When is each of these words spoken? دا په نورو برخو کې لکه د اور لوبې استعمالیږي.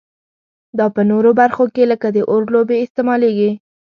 دا 0.77 0.85
په 0.95 1.01
نورو 1.11 1.29
برخو 1.41 1.65
کې 1.73 1.83
لکه 1.91 2.07
د 2.15 2.17
اور 2.31 2.41
لوبې 2.53 2.77
استعمالیږي. 2.85 3.51